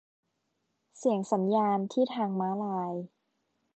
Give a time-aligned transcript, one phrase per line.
[0.97, 2.91] เสียงสัญญาณที่ทางม้าลาย